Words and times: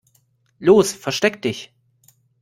Los, 0.57 0.93
versteck 1.03 1.43
dich! 1.43 1.61